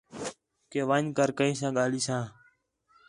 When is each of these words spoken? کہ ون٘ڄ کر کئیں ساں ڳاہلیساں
کہ 0.71 0.79
ون٘ڄ 0.89 1.07
کر 1.17 1.29
کئیں 1.37 1.55
ساں 1.59 1.71
ڳاہلیساں 1.75 2.23